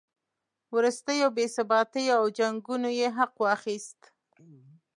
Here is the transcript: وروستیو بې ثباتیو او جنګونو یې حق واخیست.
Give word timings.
وروستیو 0.75 1.27
بې 1.35 1.45
ثباتیو 1.55 2.15
او 2.19 2.25
جنګونو 2.37 2.89
یې 2.99 3.07
حق 3.17 3.33
واخیست. 3.45 3.99